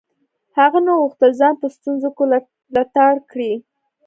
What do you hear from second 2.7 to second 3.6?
لتاړ کړي.